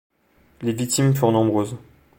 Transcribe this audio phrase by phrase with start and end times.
[0.63, 1.77] Les victimes furent nombreuses.